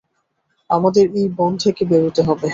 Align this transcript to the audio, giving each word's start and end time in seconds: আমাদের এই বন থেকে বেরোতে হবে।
আমাদের 0.69 1.05
এই 1.15 1.27
বন 1.37 1.51
থেকে 1.57 1.83
বেরোতে 1.85 2.21
হবে। 2.21 2.49